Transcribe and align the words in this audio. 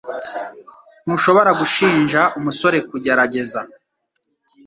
Ntushobora 1.03 1.51
gushinja 1.59 2.21
umusore 2.37 2.77
kugerageza 2.89 3.59